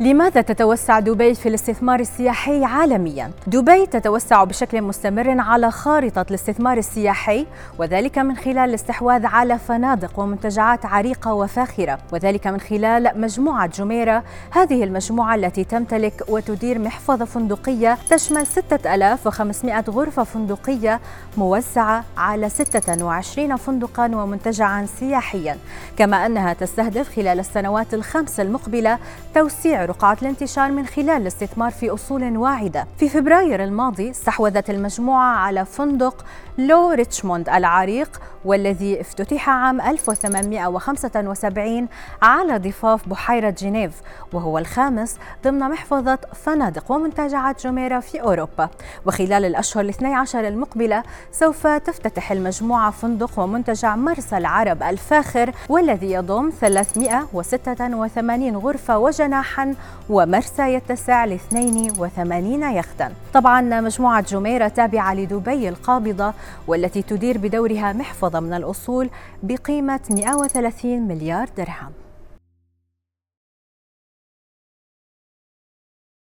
لماذا 0.00 0.40
تتوسع 0.40 0.98
دبي 1.00 1.34
في 1.34 1.48
الاستثمار 1.48 2.00
السياحي 2.00 2.64
عالميا؟ 2.64 3.30
دبي 3.46 3.86
تتوسع 3.86 4.44
بشكل 4.44 4.82
مستمر 4.82 5.40
على 5.40 5.70
خارطة 5.70 6.26
الاستثمار 6.30 6.78
السياحي 6.78 7.46
وذلك 7.78 8.18
من 8.18 8.36
خلال 8.36 8.58
الاستحواذ 8.58 9.26
على 9.26 9.58
فنادق 9.58 10.18
ومنتجعات 10.18 10.86
عريقة 10.86 11.34
وفاخرة 11.34 11.98
وذلك 12.12 12.46
من 12.46 12.60
خلال 12.60 13.20
مجموعة 13.20 13.66
جميرة 13.66 14.22
هذه 14.50 14.84
المجموعة 14.84 15.34
التي 15.34 15.64
تمتلك 15.64 16.24
وتدير 16.28 16.78
محفظة 16.78 17.24
فندقية 17.24 17.98
تشمل 18.10 18.46
6500 18.46 19.80
غرفة 19.80 20.24
فندقية 20.24 21.00
موزعة 21.36 22.04
على 22.16 22.48
26 22.48 23.56
فندقا 23.56 24.06
ومنتجعا 24.06 24.86
سياحيا 25.00 25.58
كما 25.96 26.26
أنها 26.26 26.52
تستهدف 26.52 27.16
خلال 27.16 27.40
السنوات 27.40 27.94
الخمس 27.94 28.40
المقبلة 28.40 28.98
توسيع 29.34 29.85
رقعة 29.86 30.18
الانتشار 30.22 30.70
من 30.70 30.86
خلال 30.86 31.10
الاستثمار 31.10 31.70
في 31.70 31.90
أصول 31.90 32.36
واعدة. 32.36 32.86
في 32.98 33.08
فبراير 33.08 33.64
الماضي 33.64 34.10
استحوذت 34.10 34.70
المجموعة 34.70 35.36
على 35.36 35.64
فندق 35.64 36.24
لو 36.58 36.90
ريتشموند 36.90 37.48
العريق 37.48 38.20
والذي 38.46 39.00
افتتح 39.00 39.48
عام 39.48 39.80
1875 39.80 41.88
على 42.22 42.58
ضفاف 42.58 43.08
بحيرة 43.08 43.50
جنيف 43.50 43.92
وهو 44.32 44.58
الخامس 44.58 45.16
ضمن 45.44 45.58
محفظة 45.60 46.18
فنادق 46.44 46.92
ومنتجعات 46.92 47.62
جميرة 47.66 48.00
في 48.00 48.20
أوروبا. 48.22 48.68
وخلال 49.06 49.44
الأشهر 49.44 49.84
الاثني 49.84 50.14
عشر 50.14 50.48
المقبلة 50.48 51.02
سوف 51.32 51.66
تفتتح 51.66 52.32
المجموعة 52.32 52.90
فندق 52.90 53.38
ومنتجع 53.38 53.96
مرسى 53.96 54.36
العرب 54.36 54.82
الفاخر 54.82 55.52
والذي 55.68 56.12
يضم 56.12 56.50
386 56.60 58.56
غرفة 58.56 58.98
وجناحا 58.98 59.74
ومرسى 60.08 60.62
يتسع 60.62 61.24
ل 61.24 61.32
82 61.32 62.62
يختا 62.62 63.12
طبعا 63.34 63.60
مجموعة 63.80 64.20
جميرة 64.20 64.68
تابعة 64.68 65.14
لدبي 65.14 65.68
القابضة 65.68 66.32
والتي 66.66 67.02
تدير 67.02 67.38
بدورها 67.38 67.92
محفظة 67.92 68.35
من 68.40 68.54
الأصول 68.54 69.10
بقيمة 69.42 70.00
130 70.10 71.08
مليار 71.08 71.48
درهم. 71.56 72.05